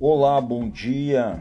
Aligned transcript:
Olá, 0.00 0.40
bom 0.40 0.70
dia. 0.70 1.40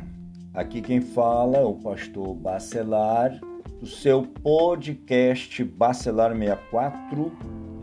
Aqui 0.52 0.82
quem 0.82 1.00
fala 1.00 1.58
é 1.58 1.64
o 1.64 1.76
pastor 1.76 2.34
Bacelar, 2.34 3.40
do 3.80 3.86
seu 3.86 4.24
podcast 4.24 5.64
Bacelar 5.64 6.36
64, 6.36 7.32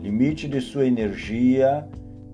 limite 0.01 0.49
de 0.49 0.59
sua 0.59 0.85
energia, 0.85 1.87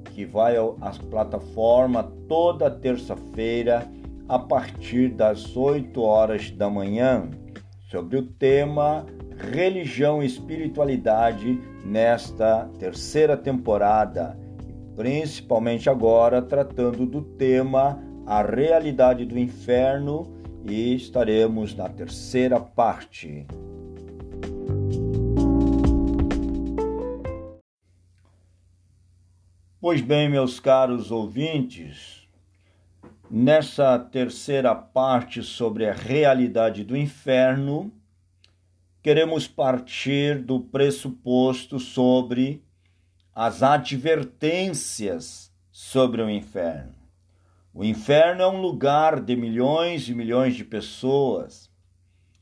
que 0.06 0.26
vai 0.26 0.58
à 0.58 0.92
plataforma 1.08 2.02
toda 2.28 2.72
terça-feira 2.72 3.88
a 4.28 4.40
partir 4.40 5.10
das 5.10 5.56
8 5.56 6.02
horas 6.02 6.50
da 6.50 6.68
manhã, 6.68 7.30
sobre 7.92 8.18
o 8.18 8.24
tema 8.24 9.06
Religião 9.38 10.24
e 10.24 10.26
Espiritualidade 10.26 11.62
nesta 11.86 12.68
terceira 12.80 13.38
temporada, 13.38 14.36
principalmente 14.96 15.88
agora 15.92 16.42
tratando 16.42 17.06
do 17.06 17.22
tema 17.22 18.10
A 18.26 18.42
Realidade 18.42 19.26
do 19.26 19.38
Inferno 19.38 20.32
e 20.64 20.96
estaremos 20.96 21.76
na 21.76 21.90
terceira 21.90 22.60
parte. 22.60 23.46
Pois 29.80 30.00
bem, 30.00 30.30
meus 30.30 30.60
caros 30.60 31.10
ouvintes, 31.10 32.28
nessa 33.30 33.98
terceira 33.98 34.76
parte 34.76 35.42
sobre 35.42 35.88
a 35.88 35.94
realidade 35.94 36.84
do 36.84 36.96
inferno, 36.96 37.92
queremos 39.02 39.48
partir 39.48 40.38
do 40.38 40.60
pressuposto 40.60 41.80
sobre 41.80 42.64
as 43.34 43.64
advertências 43.64 45.52
sobre 45.72 46.22
o 46.22 46.30
inferno. 46.30 47.01
O 47.74 47.86
inferno 47.86 48.42
é 48.42 48.48
um 48.48 48.60
lugar 48.60 49.22
de 49.22 49.36
milhões 49.36 50.10
e 50.10 50.14
milhões 50.14 50.56
de 50.56 50.66
pessoas, 50.66 51.72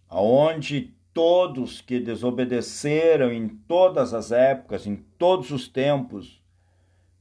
aonde 0.10 0.96
todos 1.14 1.82
que 1.82 2.00
desobedeceram 2.00 3.32
em 3.32 3.48
todas 3.48 4.14
as 4.14 4.32
épocas, 4.32 4.88
em 4.88 4.96
todos 5.18 5.52
os 5.52 5.68
tempos, 5.68 6.42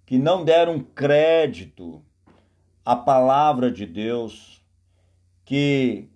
que 0.06 0.19
não 0.19 0.42
deram 0.42 0.81
crédito 0.81 2.03
à 2.83 2.97
palavra 2.97 3.70
de 3.70 3.84
Deus, 3.84 4.64
que 5.45 6.09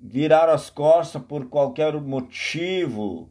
viraram 0.00 0.52
as 0.52 0.70
costas 0.70 1.22
por 1.22 1.48
qualquer 1.48 2.00
motivo 2.00 3.28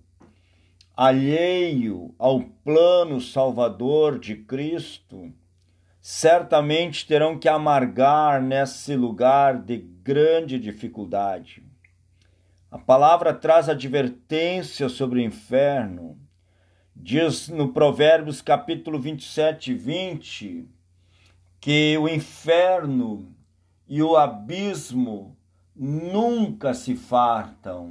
alheio 0.95 2.13
ao 2.19 2.41
plano 2.41 3.21
salvador 3.21 4.19
de 4.19 4.35
Cristo, 4.35 5.33
certamente 6.01 7.05
terão 7.05 7.37
que 7.37 7.47
amargar 7.47 8.41
nesse 8.41 8.95
lugar 8.95 9.61
de 9.61 9.77
grande 9.77 10.57
dificuldade. 10.57 11.63
A 12.71 12.79
palavra 12.79 13.33
traz 13.33 13.69
advertência 13.69 14.89
sobre 14.89 15.19
o 15.19 15.21
inferno. 15.21 16.17
Diz 16.95 17.47
no 17.49 17.71
Provérbios 17.71 18.41
capítulo 18.41 18.99
27 18.99 19.71
e 19.71 19.75
20 19.75 20.69
que 21.59 21.95
o 21.97 22.09
inferno 22.09 23.35
e 23.87 24.01
o 24.01 24.17
abismo 24.17 25.37
nunca 25.75 26.73
se 26.73 26.95
fartam. 26.95 27.89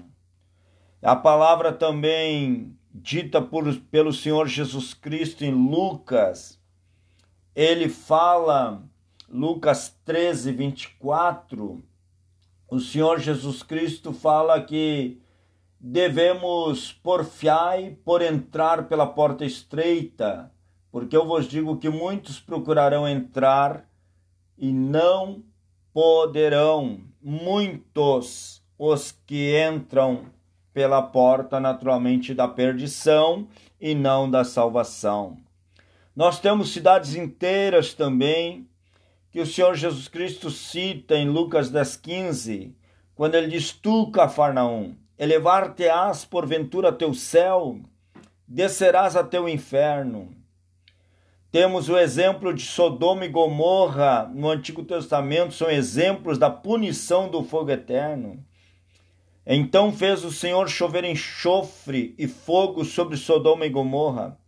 A 1.01 1.15
palavra 1.15 1.73
também 1.73 2.77
dita 2.93 3.41
por, 3.41 3.73
pelo 3.91 4.13
Senhor 4.13 4.49
Jesus 4.49 4.93
Cristo 4.93 5.45
em 5.45 5.53
Lucas, 5.53 6.60
ele 7.55 7.89
fala, 7.89 8.83
Lucas 9.29 9.97
13, 10.05 10.53
24, 10.53 11.83
o 12.69 12.79
Senhor 12.79 13.19
Jesus 13.19 13.63
Cristo 13.63 14.13
fala 14.13 14.61
que 14.63 15.21
devemos 15.79 16.93
porfiar 16.93 17.79
por 18.05 18.23
entrar 18.23 18.87
pela 18.87 19.07
porta 19.07 19.45
estreita, 19.45 20.53
porque 20.93 21.17
eu 21.17 21.27
vos 21.27 21.47
digo 21.47 21.79
que 21.79 21.89
muitos 21.89 22.39
procurarão 22.39 23.09
entrar 23.09 23.89
e 24.59 24.73
não 24.73 25.43
poderão 25.93 27.01
muitos 27.21 28.63
os 28.79 29.13
que 29.27 29.59
entram 29.59 30.27
pela 30.73 31.03
porta 31.03 31.59
naturalmente 31.59 32.33
da 32.33 32.47
perdição 32.47 33.49
e 33.81 33.95
não 33.95 34.31
da 34.31 34.45
salvação. 34.45 35.39
Nós 36.21 36.39
temos 36.39 36.75
cidades 36.75 37.15
inteiras 37.15 37.95
também 37.95 38.69
que 39.31 39.41
o 39.41 39.47
Senhor 39.47 39.75
Jesus 39.75 40.07
Cristo 40.07 40.51
cita 40.51 41.17
em 41.17 41.27
Lucas 41.27 41.71
10:15, 41.71 42.75
quando 43.15 43.37
ele 43.37 43.47
diz: 43.47 43.73
"Tu, 43.73 44.11
Cafarnaum, 44.11 44.95
elevar-te-ás 45.19 46.27
porventura 46.27 46.93
teu 46.93 47.15
céu, 47.15 47.81
descerás 48.47 49.17
a 49.17 49.25
teu 49.25 49.49
inferno." 49.49 50.29
Temos 51.51 51.89
o 51.89 51.97
exemplo 51.97 52.53
de 52.53 52.67
Sodoma 52.67 53.25
e 53.25 53.29
Gomorra 53.29 54.31
no 54.35 54.51
Antigo 54.51 54.85
Testamento, 54.85 55.55
são 55.55 55.71
exemplos 55.71 56.37
da 56.37 56.51
punição 56.51 57.31
do 57.31 57.43
fogo 57.43 57.71
eterno. 57.71 58.45
Então 59.47 59.91
fez 59.91 60.23
o 60.23 60.31
Senhor 60.31 60.69
chover 60.69 61.03
enxofre 61.03 62.15
e 62.19 62.29
fogo 62.29 62.85
sobre 62.85 63.17
Sodoma 63.17 63.65
e 63.65 63.71
Gomorra, 63.71 64.39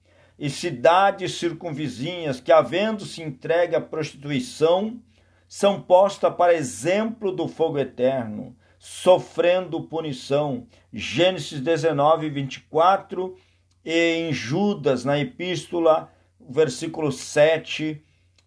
e 0.43 0.51
cidades 0.51 1.39
circunvizinhas 1.39 2.41
que, 2.41 2.51
havendo-se 2.51 3.23
entregue 3.23 3.77
à 3.77 3.81
prostituição, 3.81 5.01
são 5.47 5.81
postas 5.81 6.35
para 6.35 6.53
exemplo 6.53 7.31
do 7.31 7.47
fogo 7.47 7.79
eterno, 7.79 8.57
sofrendo 8.77 9.85
punição. 9.85 10.67
Gênesis 10.93 11.61
19, 11.61 12.29
24, 12.29 13.37
e 13.85 14.15
em 14.17 14.33
Judas, 14.33 15.05
na 15.05 15.17
epístola 15.17 16.11
versículo 16.41 17.13
7 17.13 18.03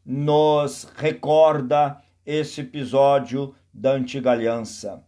nos 0.06 0.90
recorda 0.98 2.02
esse 2.26 2.60
episódio 2.60 3.56
da 3.74 3.92
antiga 3.94 4.32
aliança. 4.32 5.02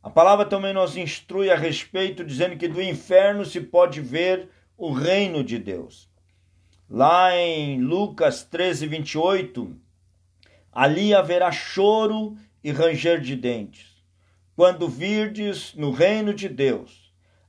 A 0.00 0.08
palavra 0.08 0.44
também 0.44 0.72
nos 0.72 0.96
instrui 0.96 1.50
a 1.50 1.56
respeito, 1.56 2.24
dizendo 2.24 2.56
que 2.56 2.68
do 2.68 2.80
inferno 2.80 3.44
se 3.44 3.60
pode 3.60 4.00
ver 4.00 4.50
o 4.78 4.92
reino 4.92 5.42
de 5.42 5.58
Deus. 5.58 6.11
Lá 6.88 7.36
em 7.36 7.80
Lucas 7.80 8.44
13, 8.44 8.86
28, 8.86 9.76
ali 10.70 11.14
haverá 11.14 11.50
choro 11.50 12.36
e 12.62 12.70
ranger 12.70 13.20
de 13.20 13.34
dentes, 13.34 14.04
quando 14.54 14.88
virdes 14.88 15.74
no 15.74 15.90
reino 15.90 16.34
de 16.34 16.48
Deus 16.48 17.02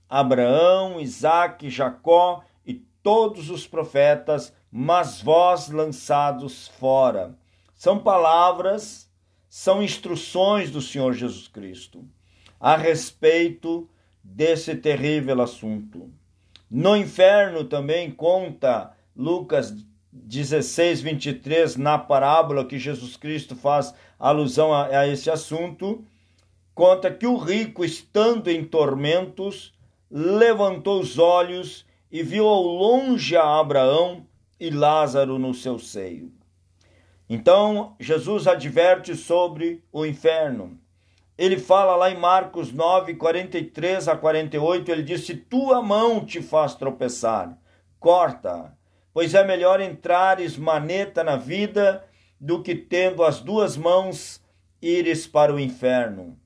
Abraão, 0.10 1.02
Isaque, 1.02 1.70
Jacó 1.70 2.44
e 2.66 2.76
todos 3.02 3.50
os 3.50 3.66
profetas 3.66 4.54
mas 4.76 5.22
vós 5.22 5.70
lançados 5.70 6.68
fora. 6.68 7.38
São 7.76 8.00
palavras, 8.00 9.08
são 9.48 9.84
instruções 9.84 10.72
do 10.72 10.82
Senhor 10.82 11.14
Jesus 11.14 11.48
Cristo 11.48 12.04
a 12.60 12.76
respeito 12.76 13.88
desse 14.24 14.76
terrível 14.76 15.42
assunto. 15.44 16.12
No 16.72 16.98
inferno 16.98 17.66
também 17.66 18.10
conta 18.10 18.93
Lucas 19.16 19.74
16, 20.12 21.02
23, 21.02 21.76
na 21.76 21.98
parábola 21.98 22.66
que 22.66 22.78
Jesus 22.78 23.16
Cristo 23.16 23.56
faz 23.56 23.94
alusão 24.20 24.74
a, 24.74 24.86
a 24.88 25.08
esse 25.08 25.30
assunto, 25.30 26.06
conta 26.74 27.12
que 27.12 27.26
o 27.26 27.38
rico, 27.38 27.84
estando 27.84 28.50
em 28.50 28.64
tormentos, 28.64 29.74
levantou 30.10 31.00
os 31.00 31.18
olhos 31.18 31.86
e 32.12 32.22
viu 32.22 32.48
ao 32.48 32.62
longe 32.62 33.36
a 33.36 33.60
Abraão 33.60 34.26
e 34.60 34.70
Lázaro 34.70 35.40
no 35.40 35.54
seu 35.54 35.80
seio. 35.80 36.32
Então, 37.28 37.96
Jesus 38.00 38.48
adverte 38.48 39.16
sobre 39.16 39.84
o 39.92 40.06
inferno. 40.06 40.78
Ele 41.36 41.58
fala 41.58 41.96
lá 41.96 42.12
em 42.12 42.18
Marcos 42.18 42.72
9, 42.72 43.16
43 43.16 44.08
a 44.08 44.16
48, 44.16 44.92
ele 44.92 45.02
diz: 45.02 45.26
Se 45.26 45.36
tua 45.36 45.82
mão 45.82 46.24
te 46.24 46.42
faz 46.42 46.76
tropeçar, 46.76 47.58
corta, 48.00 48.78
pois 49.14 49.34
é 49.34 49.44
melhor 49.44 49.80
entrares 49.80 50.58
maneta 50.58 51.24
na 51.24 51.36
vida 51.36 52.04
do 52.40 52.62
que 52.62 52.76
tendo 52.76 53.24
as 53.24 53.40
duas 53.40 53.78
mãos 53.78 54.42
ires 54.82 55.28
para 55.28 55.54
o 55.54 55.60
inferno. 55.60 56.38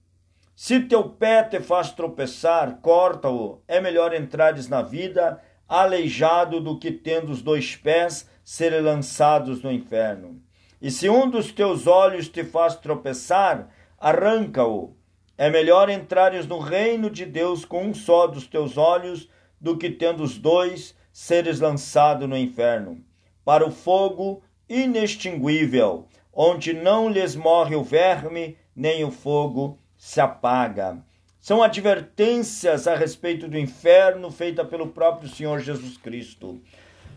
Se 0.55 0.79
teu 0.81 1.07
pé 1.07 1.43
te 1.43 1.59
faz 1.59 1.91
tropeçar, 1.91 2.79
corta-o, 2.81 3.61
é 3.67 3.79
melhor 3.79 4.13
entrares 4.13 4.67
na 4.67 4.81
vida 4.81 5.41
aleijado 5.67 6.59
do 6.59 6.79
que 6.79 6.91
tendo 6.91 7.31
os 7.31 7.41
dois 7.41 7.75
pés 7.75 8.29
serem 8.43 8.81
lançados 8.81 9.61
no 9.61 9.71
inferno. 9.71 10.41
E 10.81 10.89
se 10.89 11.09
um 11.09 11.29
dos 11.29 11.51
teus 11.51 11.87
olhos 11.87 12.29
te 12.29 12.43
faz 12.43 12.75
tropeçar, 12.75 13.69
arranca-o. 13.99 14.95
É 15.37 15.49
melhor 15.49 15.89
entrares 15.89 16.47
no 16.47 16.59
reino 16.59 17.09
de 17.09 17.25
Deus 17.25 17.65
com 17.65 17.85
um 17.85 17.93
só 17.93 18.25
dos 18.25 18.47
teus 18.47 18.77
olhos 18.77 19.29
do 19.59 19.77
que 19.77 19.89
tendo 19.89 20.23
os 20.23 20.37
dois 20.37 20.95
seres 21.19 21.59
lançado 21.59 22.27
no 22.27 22.37
inferno, 22.37 23.03
para 23.43 23.65
o 23.65 23.71
fogo 23.71 24.43
inextinguível, 24.69 26.07
onde 26.31 26.73
não 26.73 27.09
lhes 27.09 27.35
morre 27.35 27.75
o 27.75 27.83
verme, 27.83 28.55
nem 28.75 29.03
o 29.03 29.09
fogo 29.09 29.79
se 29.97 30.21
apaga. 30.21 31.03
São 31.39 31.63
advertências 31.63 32.87
a 32.87 32.95
respeito 32.95 33.47
do 33.47 33.57
inferno 33.57 34.29
feita 34.29 34.63
pelo 34.63 34.89
próprio 34.89 35.27
Senhor 35.27 35.59
Jesus 35.59 35.97
Cristo. 35.97 36.61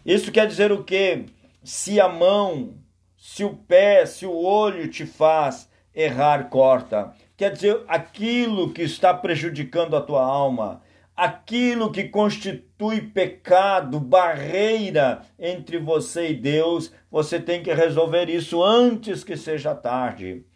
Isso 0.04 0.32
quer 0.32 0.46
dizer 0.46 0.72
o 0.72 0.82
quê? 0.82 1.26
Se 1.62 2.00
a 2.00 2.08
mão, 2.08 2.78
se 3.18 3.44
o 3.44 3.54
pé, 3.54 4.06
se 4.06 4.24
o 4.24 4.34
olho 4.34 4.88
te 4.88 5.04
faz 5.04 5.68
errar, 5.94 6.48
corta. 6.48 7.12
Quer 7.36 7.52
dizer, 7.52 7.84
aquilo 7.86 8.72
que 8.72 8.80
está 8.80 9.12
prejudicando 9.12 9.94
a 9.94 10.00
tua 10.00 10.24
alma, 10.24 10.80
aquilo 11.20 11.92
que 11.92 12.04
constitui 12.04 13.02
pecado, 13.02 14.00
barreira 14.00 15.20
entre 15.38 15.76
você 15.76 16.30
e 16.30 16.34
Deus, 16.34 16.90
você 17.10 17.38
tem 17.38 17.62
que 17.62 17.74
resolver 17.74 18.30
isso 18.30 18.64
antes 18.64 19.22
que 19.22 19.36
seja 19.36 19.74
tarde. 19.74 20.46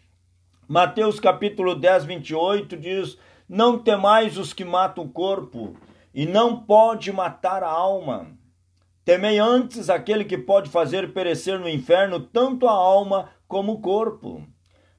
Mateus 0.67 1.21
capítulo 1.21 1.75
10, 1.75 2.07
28 2.07 2.79
diz: 2.79 3.19
Não 3.47 3.79
temais 3.79 4.39
os 4.39 4.55
que 4.55 4.65
matam 4.65 5.05
o 5.05 5.11
corpo, 5.11 5.77
e 6.15 6.25
não 6.25 6.65
pode 6.65 7.13
matar 7.13 7.63
a 7.63 7.69
alma. 7.69 8.29
Temei 9.05 9.39
antes 9.39 9.91
aquele 9.91 10.25
que 10.25 10.39
pode 10.39 10.71
fazer 10.71 11.13
perecer 11.13 11.61
no 11.61 11.69
inferno 11.69 12.19
tanto 12.19 12.67
a 12.67 12.73
alma 12.73 13.29
como 13.47 13.73
o 13.73 13.81
corpo. 13.83 14.43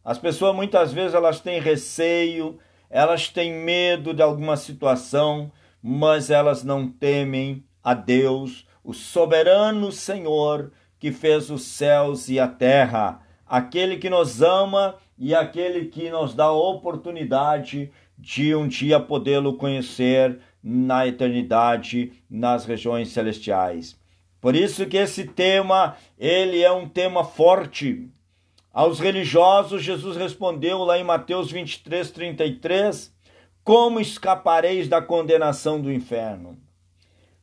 As 0.04 0.20
pessoas 0.20 0.56
muitas 0.56 0.94
vezes 0.94 1.16
elas 1.16 1.40
têm 1.40 1.60
receio, 1.60 2.60
elas 2.90 3.30
têm 3.30 3.54
medo 3.54 4.14
de 4.14 4.22
alguma 4.22 4.58
situação, 4.58 5.52
mas 5.82 6.30
elas 6.30 6.64
não 6.64 6.88
temem 6.90 7.64
a 7.84 7.94
Deus, 7.94 8.68
o 8.84 8.94
soberano 8.94 9.92
Senhor 9.92 10.72
que 11.00 11.12
fez 11.12 11.50
os 11.50 11.64
céus 11.64 12.30
e 12.30 12.40
a 12.40 12.48
terra, 12.48 13.22
aquele 13.46 13.98
que 13.98 14.10
nos 14.10 14.42
ama 14.42 14.96
e 15.18 15.36
aquele 15.36 15.86
que 15.86 16.10
nos 16.10 16.34
dá 16.34 16.46
a 16.46 16.52
oportunidade 16.52 17.92
de 18.18 18.56
um 18.56 18.68
dia 18.68 19.00
podê-lo 19.00 19.58
conhecer 19.58 20.40
na 20.64 21.06
eternidade, 21.06 22.14
nas 22.30 22.66
regiões 22.66 23.10
celestiais. 23.10 23.96
Por 24.42 24.56
isso 24.56 24.86
que 24.86 24.98
esse 24.98 25.26
tema, 25.26 25.96
ele 26.18 26.62
é 26.62 26.72
um 26.72 26.88
tema 26.88 27.24
forte. 27.24 28.10
Aos 28.76 29.00
religiosos, 29.00 29.82
Jesus 29.82 30.18
respondeu 30.18 30.80
lá 30.80 31.00
em 31.00 31.04
Mateus 31.04 31.50
23, 31.50 32.12
33, 32.12 33.16
como 33.64 34.02
escapareis 34.02 34.90
da 34.90 35.02
condenação 35.02 35.80
do 35.80 35.90
inferno? 35.90 36.58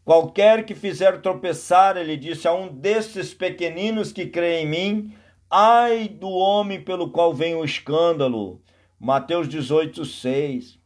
Qualquer 0.04 0.66
que 0.66 0.74
fizer 0.74 1.22
tropeçar, 1.22 1.96
ele 1.96 2.18
disse, 2.18 2.46
a 2.46 2.52
um 2.52 2.68
destes 2.68 3.32
pequeninos 3.32 4.12
que 4.12 4.26
crê 4.26 4.60
em 4.60 4.66
mim, 4.66 5.14
ai 5.50 6.06
do 6.06 6.28
homem 6.28 6.82
pelo 6.82 7.08
qual 7.08 7.32
vem 7.32 7.54
o 7.54 7.64
escândalo. 7.64 8.60
Mateus 9.00 9.48
18, 9.48 10.04
6. 10.04 10.78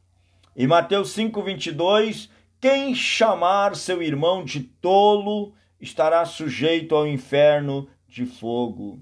E 0.54 0.64
Mateus 0.64 1.10
5, 1.10 1.42
22, 1.42 2.30
quem 2.60 2.94
chamar 2.94 3.74
seu 3.74 4.00
irmão 4.00 4.44
de 4.44 4.60
tolo 4.60 5.54
estará 5.80 6.24
sujeito 6.24 6.94
ao 6.94 7.04
inferno 7.04 7.88
de 8.06 8.24
fogo. 8.24 9.00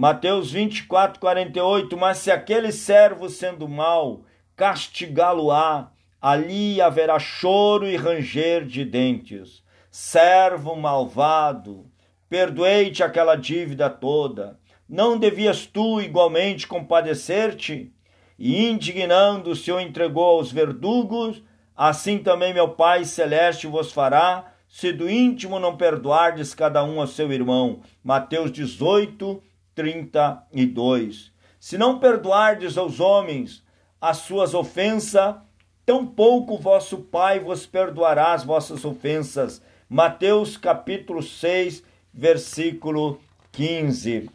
Mateus 0.00 0.52
24, 0.52 1.18
48. 1.18 1.96
Mas 1.96 2.18
se 2.18 2.30
aquele 2.30 2.70
servo 2.70 3.28
sendo 3.28 3.68
mau, 3.68 4.22
castigá-lo-á, 4.54 5.90
ali 6.22 6.80
haverá 6.80 7.18
choro 7.18 7.84
e 7.84 7.96
ranger 7.96 8.64
de 8.64 8.84
dentes. 8.84 9.60
Servo 9.90 10.76
malvado, 10.76 11.84
perdoei-te 12.28 13.02
aquela 13.02 13.34
dívida 13.34 13.90
toda. 13.90 14.60
Não 14.88 15.18
devias 15.18 15.66
tu 15.66 16.00
igualmente 16.00 16.68
compadecer-te? 16.68 17.92
E 18.38 18.70
indignando-se 18.70 19.72
o 19.72 19.80
entregou 19.80 20.36
aos 20.38 20.52
verdugos, 20.52 21.42
assim 21.74 22.18
também 22.18 22.54
meu 22.54 22.68
Pai 22.68 23.04
celeste 23.04 23.66
vos 23.66 23.90
fará, 23.90 24.52
se 24.68 24.92
do 24.92 25.10
íntimo 25.10 25.58
não 25.58 25.76
perdoardes 25.76 26.54
cada 26.54 26.84
um 26.84 27.02
a 27.02 27.06
seu 27.08 27.32
irmão. 27.32 27.80
Mateus 28.04 28.52
18, 28.52 29.42
32. 29.78 31.30
Se 31.60 31.78
não 31.78 32.00
perdoardes 32.00 32.76
aos 32.76 32.98
homens 32.98 33.62
as 34.00 34.16
suas 34.18 34.52
ofensas, 34.52 35.36
tampouco 35.86 36.58
vosso 36.58 36.98
Pai 36.98 37.38
vos 37.38 37.64
perdoará 37.64 38.32
as 38.32 38.42
vossas 38.42 38.84
ofensas. 38.84 39.62
Mateus 39.88 40.56
capítulo 40.56 41.22
6, 41.22 41.84
versículo 42.12 43.20
15. 43.52 44.28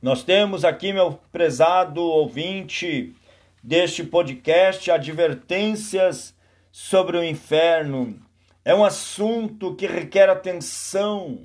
Nós 0.00 0.24
temos 0.24 0.64
aqui, 0.64 0.94
meu 0.94 1.20
prezado 1.30 2.00
ouvinte 2.00 3.14
deste 3.62 4.02
podcast, 4.02 4.90
advertências 4.90 6.34
sobre 6.72 7.18
o 7.18 7.24
inferno. 7.24 8.18
É 8.64 8.74
um 8.74 8.82
assunto 8.82 9.74
que 9.74 9.86
requer 9.86 10.30
atenção 10.30 11.40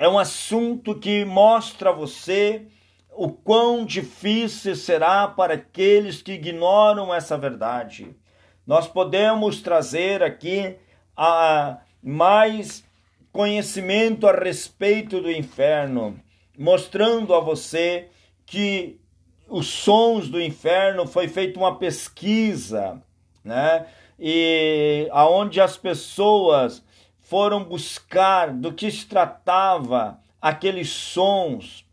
é 0.00 0.08
um 0.08 0.18
assunto 0.18 0.94
que 0.94 1.26
mostra 1.26 1.90
a 1.90 1.92
você 1.92 2.62
o 3.12 3.28
quão 3.28 3.84
difícil 3.84 4.74
será 4.74 5.28
para 5.28 5.52
aqueles 5.52 6.22
que 6.22 6.32
ignoram 6.32 7.14
essa 7.14 7.36
verdade. 7.36 8.16
Nós 8.66 8.88
podemos 8.88 9.60
trazer 9.60 10.22
aqui 10.22 10.74
a 11.14 11.80
mais 12.02 12.82
conhecimento 13.30 14.26
a 14.26 14.32
respeito 14.32 15.20
do 15.20 15.30
inferno, 15.30 16.18
mostrando 16.58 17.34
a 17.34 17.40
você 17.40 18.08
que 18.46 18.98
os 19.50 19.66
sons 19.66 20.30
do 20.30 20.40
inferno 20.40 21.06
foi 21.06 21.28
feita 21.28 21.58
uma 21.58 21.76
pesquisa, 21.76 23.02
né? 23.44 23.84
E 24.18 25.08
aonde 25.12 25.60
as 25.60 25.76
pessoas 25.76 26.82
foram 27.30 27.62
buscar 27.62 28.52
do 28.52 28.72
que 28.72 28.90
se 28.90 29.06
tratava 29.06 30.18
aqueles 30.42 30.88
sons, 30.88 31.86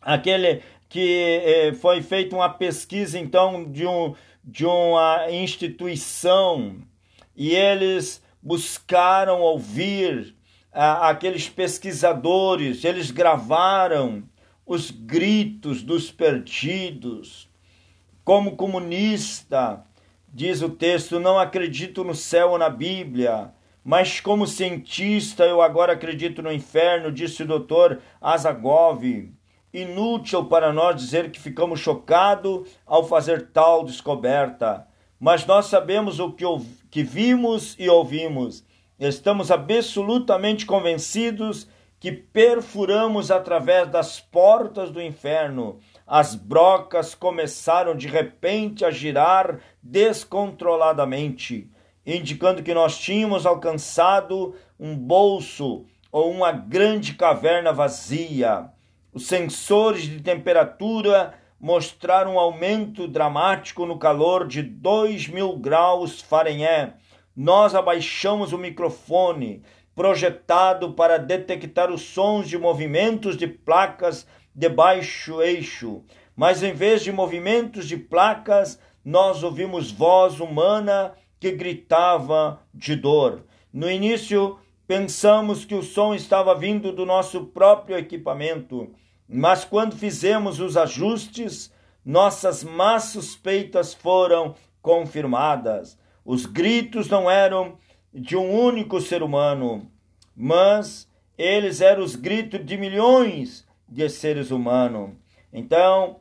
aquele 0.00 0.62
que 0.88 1.42
eh, 1.44 1.72
foi 1.72 2.00
feita 2.02 2.36
uma 2.36 2.48
pesquisa 2.48 3.18
então 3.18 3.64
de, 3.64 3.84
um, 3.84 4.14
de 4.44 4.64
uma 4.64 5.28
instituição 5.28 6.76
e 7.36 7.50
eles 7.50 8.22
buscaram 8.40 9.40
ouvir 9.40 10.36
ah, 10.72 11.08
aqueles 11.10 11.48
pesquisadores, 11.48 12.84
eles 12.84 13.10
gravaram 13.10 14.22
os 14.64 14.92
gritos 14.92 15.82
dos 15.82 16.12
perdidos. 16.12 17.50
Como 18.24 18.54
comunista, 18.54 19.84
diz 20.32 20.62
o 20.62 20.68
texto, 20.68 21.18
não 21.18 21.40
acredito 21.40 22.04
no 22.04 22.14
céu 22.14 22.50
ou 22.50 22.58
na 22.58 22.70
Bíblia 22.70 23.52
mas 23.84 24.20
como 24.20 24.46
cientista, 24.46 25.44
eu 25.44 25.62
agora 25.62 25.94
acredito 25.94 26.42
no 26.42 26.52
inferno, 26.52 27.10
disse 27.10 27.42
o 27.42 27.46
doutor 27.46 28.00
Azagov. 28.20 29.02
Inútil 29.72 30.46
para 30.46 30.72
nós 30.72 30.96
dizer 30.96 31.30
que 31.30 31.40
ficamos 31.40 31.80
chocados 31.80 32.68
ao 32.84 33.06
fazer 33.06 33.50
tal 33.52 33.84
descoberta, 33.84 34.86
mas 35.18 35.46
nós 35.46 35.66
sabemos 35.66 36.18
o 36.18 36.32
que, 36.32 36.44
que 36.90 37.02
vimos 37.02 37.76
e 37.78 37.88
ouvimos. 37.88 38.64
Estamos 38.98 39.50
absolutamente 39.50 40.66
convencidos 40.66 41.68
que 42.00 42.10
perfuramos 42.10 43.30
através 43.30 43.88
das 43.88 44.18
portas 44.18 44.90
do 44.90 45.00
inferno. 45.00 45.78
As 46.06 46.34
brocas 46.34 47.14
começaram 47.14 47.94
de 47.94 48.08
repente 48.08 48.84
a 48.84 48.90
girar 48.90 49.60
descontroladamente 49.82 51.70
indicando 52.06 52.62
que 52.62 52.74
nós 52.74 52.98
tínhamos 52.98 53.46
alcançado 53.46 54.54
um 54.78 54.96
bolso 54.96 55.84
ou 56.10 56.30
uma 56.30 56.52
grande 56.52 57.14
caverna 57.14 57.72
vazia. 57.72 58.70
Os 59.12 59.26
sensores 59.26 60.02
de 60.02 60.20
temperatura 60.20 61.34
mostraram 61.60 62.34
um 62.34 62.38
aumento 62.38 63.06
dramático 63.06 63.84
no 63.84 63.98
calor 63.98 64.46
de 64.46 64.62
2 64.62 65.28
mil 65.28 65.56
graus 65.56 66.20
Fahrenheit. 66.20 66.94
Nós 67.36 67.74
abaixamos 67.74 68.52
o 68.52 68.58
microfone, 68.58 69.62
projetado 69.94 70.94
para 70.94 71.18
detectar 71.18 71.90
os 71.90 72.02
sons 72.02 72.48
de 72.48 72.56
movimentos 72.56 73.36
de 73.36 73.46
placas 73.46 74.26
de 74.54 74.68
baixo 74.68 75.42
eixo, 75.42 76.02
mas 76.34 76.62
em 76.62 76.72
vez 76.72 77.02
de 77.02 77.12
movimentos 77.12 77.86
de 77.86 77.96
placas, 77.96 78.80
nós 79.04 79.42
ouvimos 79.42 79.90
voz 79.90 80.40
humana 80.40 81.14
que 81.40 81.50
gritava 81.50 82.60
de 82.72 82.94
dor. 82.94 83.44
No 83.72 83.90
início, 83.90 84.58
pensamos 84.86 85.64
que 85.64 85.74
o 85.74 85.82
som 85.82 86.14
estava 86.14 86.54
vindo 86.54 86.92
do 86.92 87.06
nosso 87.06 87.46
próprio 87.46 87.96
equipamento, 87.96 88.92
mas 89.26 89.64
quando 89.64 89.96
fizemos 89.96 90.60
os 90.60 90.76
ajustes, 90.76 91.72
nossas 92.04 92.62
más 92.62 93.04
suspeitas 93.04 93.94
foram 93.94 94.54
confirmadas. 94.82 95.98
Os 96.24 96.44
gritos 96.44 97.08
não 97.08 97.30
eram 97.30 97.78
de 98.12 98.36
um 98.36 98.50
único 98.50 99.00
ser 99.00 99.22
humano, 99.22 99.90
mas 100.36 101.08
eles 101.38 101.80
eram 101.80 102.02
os 102.02 102.16
gritos 102.16 102.64
de 102.64 102.76
milhões 102.76 103.66
de 103.88 104.08
seres 104.08 104.50
humanos. 104.50 105.12
Então, 105.52 106.16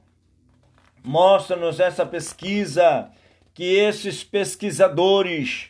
mostra-nos 1.04 1.80
essa 1.80 2.06
pesquisa 2.06 3.12
que 3.60 3.75
esses 3.75 4.24
pesquisadores, 4.24 5.68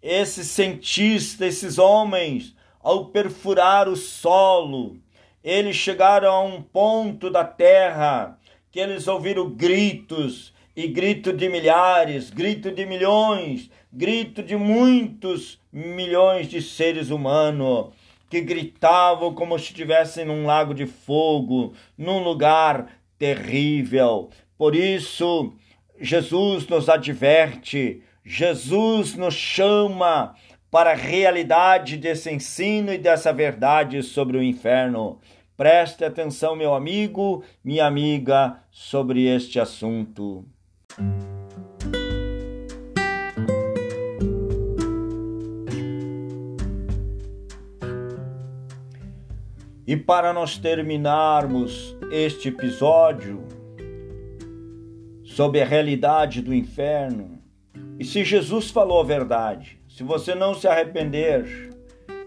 esses 0.00 0.46
cientistas, 0.46 1.48
esses 1.48 1.76
homens, 1.76 2.54
ao 2.80 3.06
perfurar 3.06 3.88
o 3.88 3.96
solo, 3.96 4.96
eles 5.42 5.74
chegaram 5.74 6.32
a 6.32 6.40
um 6.44 6.62
ponto 6.62 7.28
da 7.28 7.42
terra 7.42 8.38
que 8.70 8.78
eles 8.78 9.08
ouviram 9.08 9.50
gritos 9.50 10.54
e 10.76 10.86
grito 10.86 11.32
de 11.32 11.48
milhares, 11.48 12.30
grito 12.30 12.70
de 12.70 12.86
milhões, 12.86 13.68
grito 13.92 14.40
de 14.40 14.54
muitos 14.54 15.58
milhões 15.72 16.46
de 16.46 16.62
seres 16.62 17.10
humanos 17.10 17.88
que 18.30 18.40
gritavam 18.40 19.34
como 19.34 19.58
se 19.58 19.64
estivessem 19.64 20.24
num 20.24 20.46
lago 20.46 20.72
de 20.72 20.86
fogo, 20.86 21.74
num 21.98 22.22
lugar 22.22 23.00
terrível. 23.18 24.30
Por 24.56 24.76
isso, 24.76 25.52
Jesus 26.02 26.66
nos 26.66 26.88
adverte, 26.88 28.02
Jesus 28.24 29.14
nos 29.14 29.34
chama 29.34 30.34
para 30.68 30.90
a 30.90 30.96
realidade 30.96 31.96
desse 31.96 32.28
ensino 32.28 32.92
e 32.92 32.98
dessa 32.98 33.32
verdade 33.32 34.02
sobre 34.02 34.36
o 34.36 34.42
inferno. 34.42 35.20
Preste 35.56 36.04
atenção, 36.04 36.56
meu 36.56 36.74
amigo, 36.74 37.44
minha 37.64 37.86
amiga, 37.86 38.58
sobre 38.68 39.28
este 39.28 39.60
assunto. 39.60 40.44
E 49.86 49.96
para 49.96 50.32
nós 50.32 50.58
terminarmos 50.58 51.96
este 52.10 52.48
episódio 52.48 53.51
sobre 55.34 55.60
a 55.60 55.64
realidade 55.64 56.40
do 56.40 56.54
inferno, 56.54 57.38
e 57.98 58.04
se 58.04 58.24
Jesus 58.24 58.70
falou 58.70 59.00
a 59.00 59.04
verdade, 59.04 59.78
se 59.88 60.02
você 60.02 60.34
não 60.34 60.54
se 60.54 60.66
arrepender 60.66 61.70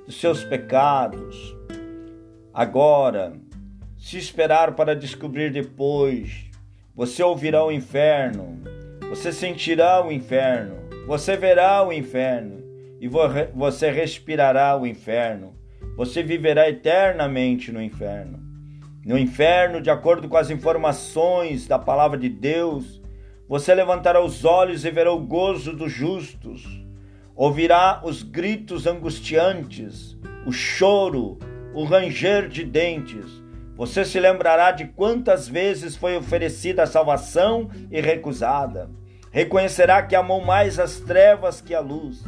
dos 0.06 0.20
seus 0.20 0.44
pecados, 0.44 1.56
agora, 2.54 3.34
se 3.98 4.18
esperar 4.18 4.76
para 4.76 4.96
descobrir 4.96 5.52
depois, 5.52 6.50
você 6.96 7.22
ouvirá 7.24 7.64
o 7.64 7.72
inferno, 7.72 8.62
você 9.10 9.32
sentirá 9.32 10.06
o 10.06 10.12
inferno, 10.12 10.76
você 11.08 11.36
verá 11.36 11.86
o 11.86 11.94
inferno 11.94 12.64
e 13.00 13.08
você 13.08 13.92
respirará 13.92 14.76
o 14.76 14.88
inferno. 14.88 15.54
Você 15.96 16.24
viverá 16.24 16.68
eternamente 16.68 17.72
no 17.72 17.82
inferno. 17.82 18.45
No 19.06 19.18
inferno, 19.18 19.80
de 19.80 19.90
acordo 19.90 20.28
com 20.28 20.36
as 20.36 20.50
informações 20.50 21.68
da 21.68 21.80
palavra 21.80 22.18
de 22.18 22.28
Deus, 22.28 23.02
você 23.48 23.74
levantará 23.74 24.22
os 24.22 24.44
olhos 24.44 24.84
e 24.84 24.92
verá 24.92 25.14
o 25.14 25.20
gozo 25.20 25.72
dos 25.72 25.92
justos 25.92 26.84
ouvirá 27.36 28.02
os 28.04 28.24
gritos 28.24 28.88
angustiantes, 28.88 30.18
o 30.46 30.52
choro, 30.52 31.38
o 31.74 31.84
ranger 31.84 32.48
de 32.48 32.64
dentes. 32.64 33.44
Você 33.76 34.06
se 34.06 34.20
lembrará 34.20 34.72
de 34.72 34.86
quantas 34.86 35.48
vezes 35.48 35.98
foi 35.98 36.16
oferecida 36.16 36.84
a 36.84 36.88
salvação 36.88 37.70
e 37.92 38.00
recusada. 38.00 38.90
Reconhecerá 39.32 40.02
que 40.02 40.16
amou 40.16 40.40
mais 40.40 40.80
as 40.80 41.02
trevas 41.02 41.60
que 41.60 41.76
a 41.76 41.82
luz. 41.82 42.24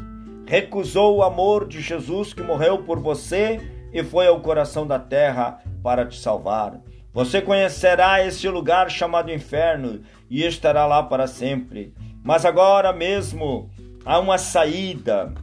Recusou 0.45 1.17
o 1.17 1.23
amor 1.23 1.65
de 1.65 1.79
Jesus 1.79 2.33
que 2.33 2.43
morreu 2.43 2.79
por 2.79 2.99
você 2.99 3.61
e 3.93 4.03
foi 4.03 4.27
ao 4.27 4.41
coração 4.41 4.85
da 4.85 4.99
terra 4.99 5.59
para 5.87 6.05
te 6.05 6.19
salvar. 6.19 6.81
Você 7.13 7.41
conhecerá 7.41 8.21
esse 8.21 8.49
lugar 8.49 8.91
chamado 8.91 9.31
inferno 9.31 10.01
e 10.29 10.43
estará 10.43 10.85
lá 10.85 11.01
para 11.01 11.27
sempre. 11.27 11.93
Mas 12.21 12.43
agora 12.43 12.91
mesmo 12.91 13.69
há 14.05 14.19
uma 14.19 14.37
saída. 14.37 15.33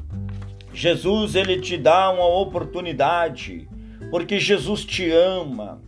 Jesus 0.70 1.34
ele 1.34 1.62
te 1.62 1.78
dá 1.78 2.10
uma 2.10 2.26
oportunidade, 2.26 3.66
porque 4.10 4.38
Jesus 4.38 4.84
te 4.84 5.10
ama. 5.10 5.80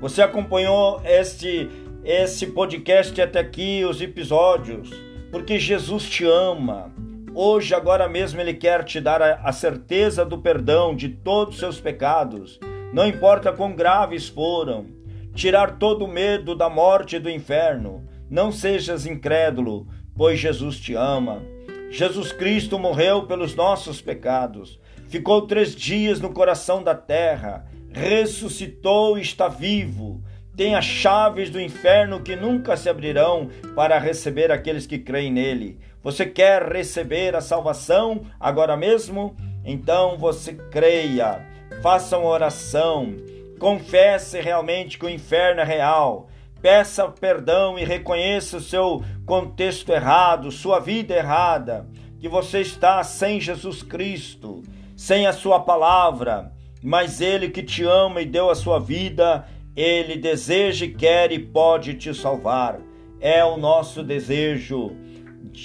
Você 0.00 0.22
acompanhou 0.22 1.02
este 1.04 1.68
esse 2.02 2.46
podcast 2.46 3.20
até 3.20 3.40
aqui, 3.40 3.84
os 3.84 4.00
episódios, 4.00 4.88
porque 5.30 5.58
Jesus 5.58 6.08
te 6.08 6.24
ama. 6.24 6.90
Hoje, 7.34 7.74
agora 7.74 8.08
mesmo, 8.08 8.40
Ele 8.40 8.54
quer 8.54 8.84
te 8.84 9.02
dar 9.02 9.20
a, 9.20 9.52
certeza 9.52 10.24
do 10.24 10.38
perdão 10.38 10.96
de 10.96 11.10
todos 11.10 11.56
os 11.56 11.60
seus 11.60 11.78
pecados, 11.78 12.58
não 12.92 13.06
importa 13.06 13.52
quão 13.52 13.74
graves 13.74 14.28
foram, 14.28 14.86
tirar 15.34 15.78
todo 15.78 16.04
o 16.04 16.08
medo 16.08 16.54
da 16.54 16.68
morte 16.70 17.16
e 17.16 17.18
do 17.18 17.30
inferno. 17.30 18.04
Não 18.30 18.50
sejas 18.50 19.06
incrédulo, 19.06 19.86
pois 20.16 20.38
Jesus 20.38 20.78
te 20.80 20.94
ama. 20.94 21.42
Jesus 21.90 22.32
Cristo 22.32 22.78
morreu 22.78 23.26
pelos 23.26 23.54
nossos 23.54 24.00
pecados, 24.00 24.78
ficou 25.08 25.46
três 25.46 25.74
dias 25.74 26.20
no 26.20 26.32
coração 26.32 26.82
da 26.82 26.94
terra, 26.94 27.66
ressuscitou 27.92 29.16
e 29.16 29.22
está 29.22 29.48
vivo. 29.48 30.22
Tem 30.56 30.74
as 30.74 30.84
chaves 30.84 31.50
do 31.50 31.60
inferno 31.60 32.20
que 32.20 32.34
nunca 32.34 32.76
se 32.76 32.88
abrirão 32.88 33.48
para 33.74 33.98
receber 33.98 34.50
aqueles 34.50 34.86
que 34.86 34.98
creem 34.98 35.32
nele. 35.32 35.78
Você 36.02 36.26
quer 36.26 36.62
receber 36.70 37.34
a 37.34 37.40
salvação 37.40 38.26
agora 38.40 38.76
mesmo? 38.76 39.36
Então 39.64 40.18
você 40.18 40.54
creia, 40.54 41.46
faça 41.82 42.18
uma 42.18 42.28
oração, 42.28 43.14
confesse 43.58 44.40
realmente 44.40 44.98
que 44.98 45.06
o 45.06 45.10
inferno 45.10 45.60
é 45.60 45.64
real. 45.64 46.28
Peça 46.60 47.06
perdão 47.08 47.78
e 47.78 47.84
reconheça 47.84 48.56
o 48.56 48.60
seu 48.60 49.02
contexto 49.24 49.92
errado, 49.92 50.50
sua 50.50 50.80
vida 50.80 51.14
errada, 51.14 51.88
que 52.20 52.28
você 52.28 52.60
está 52.60 53.02
sem 53.04 53.40
Jesus 53.40 53.82
Cristo, 53.82 54.62
sem 54.96 55.26
a 55.26 55.32
sua 55.32 55.60
palavra, 55.60 56.52
mas 56.82 57.20
Ele 57.20 57.48
que 57.48 57.62
te 57.62 57.84
ama 57.84 58.20
e 58.20 58.26
deu 58.26 58.50
a 58.50 58.56
sua 58.56 58.80
vida, 58.80 59.46
Ele 59.76 60.16
deseja, 60.16 60.88
quer 60.88 61.30
e 61.30 61.38
pode 61.38 61.94
te 61.94 62.12
salvar. 62.12 62.80
É 63.20 63.44
o 63.44 63.56
nosso 63.56 64.02
desejo 64.02 64.96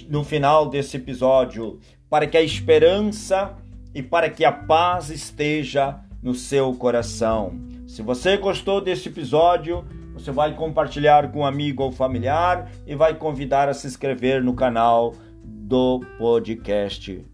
no 0.08 0.24
final 0.24 0.70
desse 0.70 0.98
episódio, 0.98 1.80
para 2.08 2.28
que 2.28 2.38
a 2.38 2.42
esperança 2.42 3.56
e 3.94 4.02
para 4.02 4.30
que 4.30 4.46
a 4.46 4.52
paz 4.52 5.10
esteja 5.10 6.03
no 6.24 6.34
seu 6.34 6.74
coração. 6.74 7.60
Se 7.86 8.02
você 8.02 8.38
gostou 8.38 8.80
desse 8.80 9.10
episódio, 9.10 9.86
você 10.14 10.32
vai 10.32 10.56
compartilhar 10.56 11.32
com 11.32 11.40
um 11.40 11.46
amigo 11.46 11.84
ou 11.84 11.92
familiar 11.92 12.72
e 12.88 12.96
vai 12.96 13.14
convidar 13.14 13.68
a 13.68 13.74
se 13.74 13.86
inscrever 13.86 14.42
no 14.42 14.54
canal 14.54 15.14
do 15.44 16.00
podcast 16.18 17.33